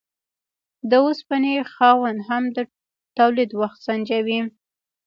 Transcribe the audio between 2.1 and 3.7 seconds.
هم د تولید